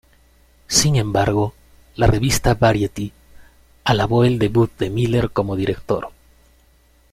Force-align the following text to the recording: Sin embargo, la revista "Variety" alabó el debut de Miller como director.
Sin 0.67 0.95
embargo, 0.95 1.53
la 1.95 2.07
revista 2.07 2.55
"Variety" 2.55 3.13
alabó 3.83 4.23
el 4.23 4.39
debut 4.39 4.75
de 4.79 4.89
Miller 4.89 5.29
como 5.29 5.55
director. 5.55 6.09